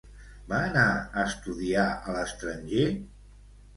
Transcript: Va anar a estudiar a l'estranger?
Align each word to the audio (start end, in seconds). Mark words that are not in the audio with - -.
Va 0.53 0.61
anar 0.69 0.85
a 0.99 1.25
estudiar 1.33 1.85
a 2.11 2.17
l'estranger? 2.19 2.89